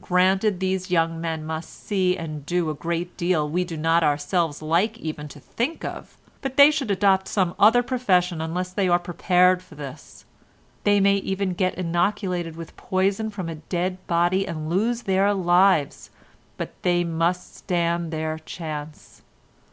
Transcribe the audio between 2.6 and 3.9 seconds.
a great deal we do